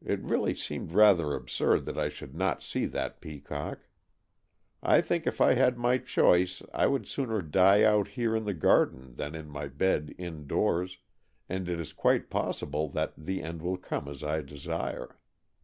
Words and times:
It 0.00 0.20
really 0.22 0.54
seemed 0.54 0.92
rather 0.92 1.34
absurd 1.34 1.86
that 1.86 1.98
I 1.98 2.08
should 2.08 2.36
not 2.36 2.62
see 2.62 2.86
that 2.86 3.20
peacock. 3.20 3.80
I 4.80 5.00
think 5.00 5.26
if 5.26 5.40
I 5.40 5.54
had 5.54 5.76
my 5.76 5.98
choice 5.98 6.62
I 6.72 6.86
would 6.86 7.08
sooner 7.08 7.42
die 7.42 7.82
out 7.82 8.06
here 8.06 8.36
in 8.36 8.44
the 8.44 8.54
garden 8.54 9.16
than 9.16 9.34
in 9.34 9.48
my 9.48 9.66
bed 9.66 10.14
indoors, 10.18 10.98
and 11.48 11.68
it 11.68 11.80
is 11.80 11.92
quite 11.92 12.30
probable 12.30 12.88
that 12.90 13.14
the 13.18 13.42
end 13.42 13.60
wall 13.62 13.76
come 13.76 14.06
as 14.06 14.22
I 14.22 14.40
desire. 14.40 15.18